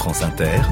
France 0.00 0.22
Inter, 0.22 0.62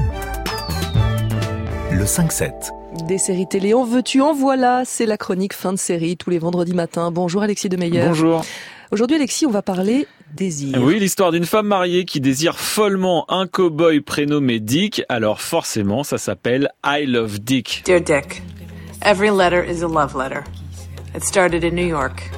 le 1.91 2.03
5-7. 2.03 3.05
Des 3.05 3.19
séries 3.19 3.45
télé 3.47 3.75
en 3.75 3.83
veux-tu, 3.83 4.21
en 4.21 4.33
voilà, 4.33 4.81
c'est 4.85 5.05
la 5.05 5.17
chronique 5.17 5.53
fin 5.53 5.71
de 5.71 5.77
série 5.77 6.17
tous 6.17 6.31
les 6.31 6.39
vendredis 6.39 6.73
matins. 6.73 7.11
Bonjour 7.11 7.43
Alexis 7.43 7.69
Demeyer. 7.69 8.05
Bonjour. 8.07 8.43
Aujourd'hui 8.89 9.17
Alexis, 9.17 9.45
on 9.45 9.51
va 9.51 9.61
parler 9.61 10.07
désir. 10.33 10.79
Oui, 10.81 10.97
l'histoire 10.99 11.31
d'une 11.31 11.45
femme 11.45 11.67
mariée 11.67 12.05
qui 12.05 12.21
désire 12.21 12.57
follement 12.57 13.31
un 13.31 13.45
cow-boy 13.45 14.01
prénommé 14.01 14.59
Dick. 14.59 15.03
Alors 15.09 15.41
forcément, 15.41 16.03
ça 16.03 16.17
s'appelle 16.17 16.71
I 16.83 17.05
Love 17.05 17.39
Dick. 17.39 17.83
Dear 17.85 18.01
Dick, 18.01 18.41
every 19.05 19.29
letter 19.29 19.63
is 19.63 19.83
a 19.83 19.87
love 19.87 20.15
letter. 20.15 20.43
It 21.15 21.23
started 21.23 21.63
in 21.63 21.75
New 21.75 21.87
York. 21.87 22.31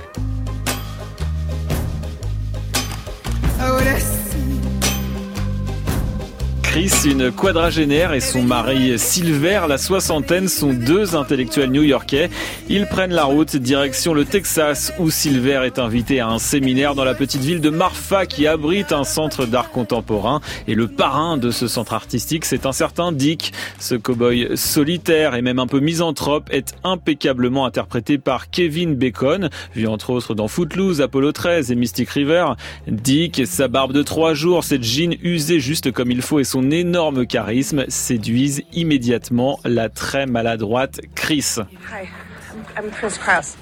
Chris, 6.71 6.89
une 7.03 7.33
quadragénaire, 7.33 8.13
et 8.13 8.21
son 8.21 8.43
mari 8.43 8.97
Silver, 8.97 9.63
la 9.67 9.77
soixantaine, 9.77 10.47
sont 10.47 10.71
deux 10.71 11.17
intellectuels 11.17 11.69
new-yorkais. 11.69 12.29
Ils 12.69 12.85
prennent 12.85 13.11
la 13.11 13.25
route 13.25 13.57
direction 13.57 14.13
le 14.13 14.23
Texas, 14.23 14.93
où 14.97 15.09
Silver 15.09 15.63
est 15.65 15.79
invité 15.79 16.21
à 16.21 16.29
un 16.29 16.39
séminaire 16.39 16.95
dans 16.95 17.03
la 17.03 17.13
petite 17.13 17.41
ville 17.41 17.59
de 17.59 17.69
Marfa, 17.69 18.25
qui 18.25 18.47
abrite 18.47 18.93
un 18.93 19.03
centre 19.03 19.45
d'art 19.45 19.69
contemporain. 19.71 20.39
Et 20.65 20.73
le 20.73 20.87
parrain 20.87 21.35
de 21.35 21.51
ce 21.51 21.67
centre 21.67 21.93
artistique, 21.93 22.45
c'est 22.45 22.65
un 22.65 22.71
certain 22.71 23.11
Dick. 23.11 23.51
Ce 23.77 23.95
cow-boy 23.95 24.55
solitaire 24.55 25.35
et 25.35 25.41
même 25.41 25.59
un 25.59 25.67
peu 25.67 25.81
misanthrope 25.81 26.47
est 26.51 26.73
impeccablement 26.85 27.65
interprété 27.65 28.17
par 28.17 28.49
Kevin 28.49 28.95
Bacon, 28.95 29.49
vu 29.75 29.87
entre 29.87 30.11
autres 30.11 30.35
dans 30.35 30.47
Footloose, 30.47 31.01
Apollo 31.01 31.33
13 31.33 31.69
et 31.69 31.75
Mystic 31.75 32.09
River. 32.11 32.45
Dick, 32.87 33.41
sa 33.45 33.67
barbe 33.67 33.91
de 33.91 34.03
trois 34.03 34.33
jours, 34.33 34.63
cette 34.63 34.83
jean 34.83 35.17
usée 35.21 35.59
juste 35.59 35.91
comme 35.91 36.11
il 36.11 36.21
faut 36.21 36.39
et 36.39 36.45
son 36.45 36.60
énorme 36.69 37.25
charisme 37.25 37.85
séduisent 37.89 38.61
immédiatement 38.73 39.59
la 39.65 39.89
très 39.89 40.27
maladroite 40.27 41.01
Chris. 41.15 41.55
Hi, 41.89 42.09
I'm, 42.51 42.65
I'm 42.77 42.91
Chris 42.91 43.17
Kraus. 43.17 43.57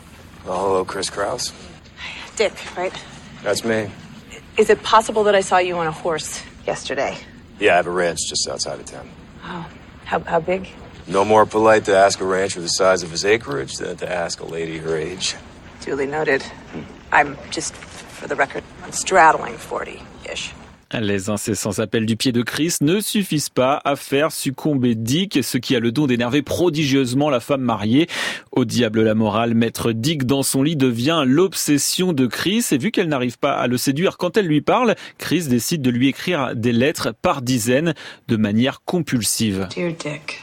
Oh, 0.45 0.67
hello, 0.67 0.83
Chris 0.83 1.09
Kraus. 1.09 1.53
Dick, 2.35 2.53
right? 2.75 2.93
That's 3.43 3.63
me. 3.63 3.89
Is 4.57 4.69
it 4.69 4.83
possible 4.83 5.23
that 5.23 5.35
I 5.35 5.41
saw 5.41 5.59
you 5.59 5.77
on 5.77 5.87
a 5.87 5.91
horse 5.91 6.43
yesterday? 6.67 7.15
Yeah, 7.59 7.73
I 7.73 7.75
have 7.77 7.87
a 7.87 7.91
ranch 7.91 8.19
just 8.27 8.47
outside 8.49 8.79
of 8.79 8.85
town. 8.85 9.09
Oh, 9.45 9.65
how, 10.05 10.19
how 10.21 10.39
big? 10.39 10.67
No 11.07 11.23
more 11.23 11.45
polite 11.45 11.85
to 11.85 11.95
ask 11.95 12.19
a 12.19 12.25
rancher 12.25 12.61
the 12.61 12.67
size 12.67 13.03
of 13.03 13.11
his 13.11 13.25
acreage 13.25 13.77
than 13.77 13.97
to 13.97 14.11
ask 14.11 14.41
a 14.41 14.45
lady 14.45 14.77
her 14.77 14.97
age. 14.97 15.35
Duly 15.81 16.05
noted. 16.05 16.43
I'm 17.11 17.37
just, 17.51 17.73
for 17.73 18.27
the 18.27 18.35
record, 18.35 18.63
I'm 18.83 18.91
straddling 18.91 19.55
40-ish. 19.55 20.53
Les 20.91 21.29
incessants 21.29 21.77
appels 21.77 22.07
du 22.07 22.15
pied 22.15 22.31
de 22.31 22.41
Chris 22.41 22.77
ne 22.81 22.99
suffisent 22.99 23.49
pas 23.49 23.79
à 23.85 23.95
faire 23.95 24.31
succomber 24.31 24.95
Dick, 24.95 25.39
ce 25.43 25.59
qui 25.59 25.75
a 25.75 25.79
le 25.79 25.91
don 25.91 26.07
d'énerver 26.07 26.41
prodigieusement 26.41 27.29
la 27.29 27.39
femme 27.39 27.61
mariée. 27.61 28.07
Au 28.51 28.65
diable 28.65 29.03
la 29.03 29.13
morale, 29.13 29.53
mettre 29.53 29.91
Dick 29.91 30.25
dans 30.25 30.41
son 30.41 30.63
lit 30.63 30.75
devient 30.75 31.23
l'obsession 31.27 32.11
de 32.11 32.25
Chris 32.25 32.65
et 32.71 32.79
vu 32.79 32.89
qu'elle 32.89 33.07
n'arrive 33.07 33.37
pas 33.37 33.53
à 33.53 33.67
le 33.67 33.77
séduire 33.77 34.17
quand 34.17 34.35
elle 34.35 34.47
lui 34.47 34.61
parle, 34.61 34.95
Chris 35.19 35.47
décide 35.47 35.83
de 35.83 35.91
lui 35.91 36.07
écrire 36.07 36.55
des 36.55 36.71
lettres 36.71 37.13
par 37.21 37.43
dizaines 37.43 37.93
de 38.27 38.35
manière 38.35 38.81
compulsive. 38.83 39.67
Dear 39.75 39.91
Dick. 39.91 40.41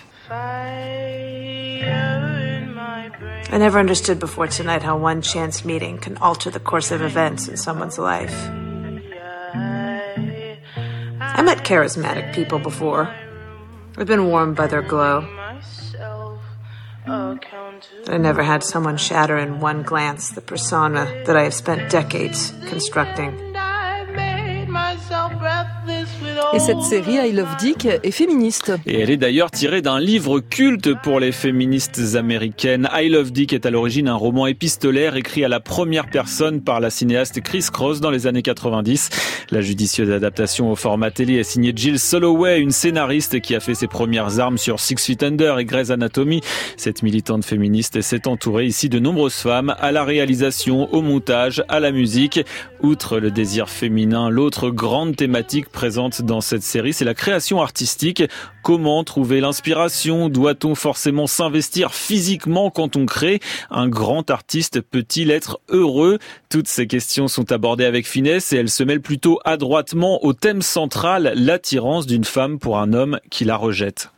I 3.52 3.58
never 3.58 3.78
understood 3.78 4.18
before 4.18 4.48
tonight 4.48 4.82
how 4.82 4.96
one 4.96 5.22
chance 5.22 5.64
meeting 5.64 5.98
can 5.98 6.16
alter 6.20 6.50
the 6.50 6.62
course 6.62 6.92
of 6.92 7.00
events 7.00 7.48
in 7.48 7.56
someone's 7.56 7.98
life. 7.98 8.48
I 11.36 11.42
met 11.42 11.66
charismatic 11.66 12.34
people 12.34 12.58
before. 12.58 13.14
I've 13.98 14.06
been 14.06 14.28
warmed 14.28 14.56
by 14.56 14.68
their 14.68 14.80
glow. 14.80 15.20
I 17.06 18.16
never 18.16 18.42
had 18.42 18.64
someone 18.64 18.96
shatter 18.96 19.36
in 19.36 19.60
one 19.60 19.82
glance 19.82 20.30
the 20.30 20.40
persona 20.40 21.04
that 21.26 21.36
I 21.36 21.42
have 21.42 21.52
spent 21.52 21.90
decades 21.90 22.54
constructing. 22.66 23.52
Et 26.56 26.58
cette 26.58 26.80
série 26.80 27.16
I 27.16 27.32
Love 27.32 27.54
Dick 27.58 27.84
est 27.84 28.10
féministe. 28.10 28.72
Et 28.86 29.00
elle 29.00 29.10
est 29.10 29.18
d'ailleurs 29.18 29.50
tirée 29.50 29.82
d'un 29.82 30.00
livre 30.00 30.40
culte 30.40 30.94
pour 31.02 31.20
les 31.20 31.30
féministes 31.30 32.00
américaines. 32.14 32.88
I 32.94 33.10
Love 33.10 33.30
Dick 33.30 33.52
est 33.52 33.66
à 33.66 33.70
l'origine 33.70 34.08
un 34.08 34.14
roman 34.14 34.46
épistolaire 34.46 35.16
écrit 35.16 35.44
à 35.44 35.48
la 35.48 35.60
première 35.60 36.06
personne 36.06 36.62
par 36.62 36.80
la 36.80 36.88
cinéaste 36.88 37.42
Chris 37.42 37.66
Cross 37.70 38.00
dans 38.00 38.10
les 38.10 38.26
années 38.26 38.40
90. 38.40 39.10
La 39.50 39.60
judicieuse 39.60 40.10
adaptation 40.10 40.72
au 40.72 40.76
format 40.76 41.10
télé 41.10 41.34
est 41.34 41.44
signée 41.44 41.74
Jill 41.76 41.98
Soloway, 41.98 42.58
une 42.58 42.70
scénariste 42.70 43.42
qui 43.42 43.54
a 43.54 43.60
fait 43.60 43.74
ses 43.74 43.86
premières 43.86 44.40
armes 44.40 44.56
sur 44.56 44.80
Six 44.80 44.96
Feet 44.98 45.22
Under 45.24 45.58
et 45.58 45.66
Grey's 45.66 45.90
Anatomy. 45.90 46.40
Cette 46.78 47.02
militante 47.02 47.44
féministe 47.44 48.00
s'est 48.00 48.26
entourée 48.26 48.64
ici 48.64 48.88
de 48.88 48.98
nombreuses 48.98 49.34
femmes 49.34 49.76
à 49.78 49.92
la 49.92 50.04
réalisation, 50.04 50.90
au 50.94 51.02
montage, 51.02 51.62
à 51.68 51.80
la 51.80 51.92
musique. 51.92 52.40
Outre 52.82 53.18
le 53.18 53.30
désir 53.30 53.68
féminin, 53.68 54.30
l'autre 54.30 54.70
grande 54.70 55.16
thématique 55.16 55.68
présente 55.68 56.22
dans 56.22 56.40
cette 56.46 56.62
série, 56.62 56.92
c'est 56.92 57.04
la 57.04 57.14
création 57.14 57.60
artistique. 57.60 58.22
Comment 58.62 59.04
trouver 59.04 59.40
l'inspiration? 59.40 60.28
Doit-on 60.28 60.74
forcément 60.74 61.26
s'investir 61.26 61.92
physiquement 61.92 62.70
quand 62.70 62.96
on 62.96 63.04
crée? 63.04 63.40
Un 63.70 63.88
grand 63.88 64.30
artiste 64.30 64.80
peut-il 64.80 65.30
être 65.30 65.60
heureux? 65.68 66.18
Toutes 66.48 66.68
ces 66.68 66.86
questions 66.86 67.28
sont 67.28 67.52
abordées 67.52 67.84
avec 67.84 68.06
finesse 68.06 68.52
et 68.52 68.56
elles 68.56 68.70
se 68.70 68.84
mêlent 68.84 69.02
plutôt 69.02 69.40
adroitement 69.44 70.24
au 70.24 70.32
thème 70.32 70.62
central, 70.62 71.32
l'attirance 71.36 72.06
d'une 72.06 72.24
femme 72.24 72.58
pour 72.58 72.78
un 72.78 72.92
homme 72.92 73.18
qui 73.30 73.44
la 73.44 73.56
rejette. 73.56 74.10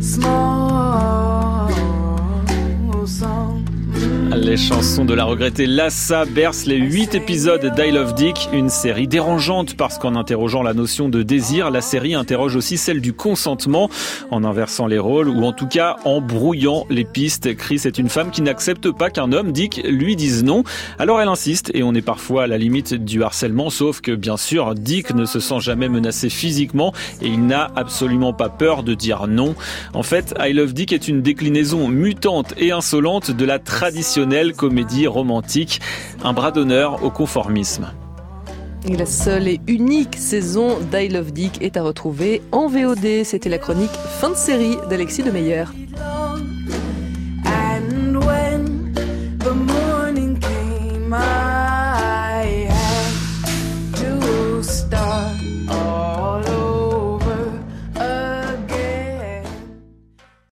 Small 0.00 1.17
Les 4.48 4.56
chansons 4.56 5.04
de 5.04 5.12
la 5.12 5.24
regrettée 5.24 5.66
Lassa 5.66 6.24
bercent 6.24 6.64
les 6.64 6.78
huit 6.78 7.14
épisodes 7.14 7.70
d'I 7.76 7.90
Love 7.90 8.14
Dick, 8.14 8.48
une 8.54 8.70
série 8.70 9.06
dérangeante 9.06 9.76
parce 9.76 9.98
qu'en 9.98 10.16
interrogeant 10.16 10.62
la 10.62 10.72
notion 10.72 11.10
de 11.10 11.22
désir, 11.22 11.70
la 11.70 11.82
série 11.82 12.14
interroge 12.14 12.56
aussi 12.56 12.78
celle 12.78 13.02
du 13.02 13.12
consentement 13.12 13.90
en 14.30 14.44
inversant 14.44 14.86
les 14.86 14.98
rôles 14.98 15.28
ou 15.28 15.44
en 15.44 15.52
tout 15.52 15.66
cas 15.66 15.96
en 16.06 16.22
brouillant 16.22 16.86
les 16.88 17.04
pistes. 17.04 17.54
Chris 17.56 17.82
est 17.84 17.98
une 17.98 18.08
femme 18.08 18.30
qui 18.30 18.40
n'accepte 18.40 18.90
pas 18.90 19.10
qu'un 19.10 19.32
homme, 19.32 19.52
Dick, 19.52 19.82
lui 19.84 20.16
dise 20.16 20.42
non. 20.42 20.64
Alors 20.98 21.20
elle 21.20 21.28
insiste 21.28 21.70
et 21.74 21.82
on 21.82 21.92
est 21.92 22.00
parfois 22.00 22.44
à 22.44 22.46
la 22.46 22.56
limite 22.56 22.94
du 22.94 23.22
harcèlement, 23.22 23.68
sauf 23.68 24.00
que 24.00 24.12
bien 24.12 24.38
sûr, 24.38 24.74
Dick 24.74 25.14
ne 25.14 25.26
se 25.26 25.40
sent 25.40 25.60
jamais 25.60 25.90
menacé 25.90 26.30
physiquement 26.30 26.94
et 27.20 27.26
il 27.26 27.44
n'a 27.44 27.70
absolument 27.76 28.32
pas 28.32 28.48
peur 28.48 28.82
de 28.82 28.94
dire 28.94 29.26
non. 29.26 29.54
En 29.92 30.02
fait, 30.02 30.34
I 30.40 30.54
Love 30.54 30.72
Dick 30.72 30.94
est 30.94 31.06
une 31.06 31.20
déclinaison 31.20 31.88
mutante 31.88 32.54
et 32.56 32.72
insolente 32.72 33.30
de 33.30 33.44
la 33.44 33.58
traditionnelle 33.58 34.37
comédie 34.54 35.06
romantique, 35.06 35.80
un 36.22 36.32
bras 36.32 36.50
d'honneur 36.50 37.04
au 37.04 37.10
conformisme. 37.10 37.88
La 38.88 39.06
seule 39.06 39.48
et 39.48 39.60
unique 39.66 40.16
saison 40.16 40.78
d'I 40.92 41.08
Love 41.08 41.32
Dick 41.32 41.60
est 41.60 41.76
à 41.76 41.82
retrouver 41.82 42.42
en 42.52 42.68
VOD. 42.68 43.24
C'était 43.24 43.48
la 43.48 43.58
chronique 43.58 43.90
fin 43.90 44.30
de 44.30 44.36
série 44.36 44.76
d'Alexis 44.88 45.22
Demeyer. 45.22 45.64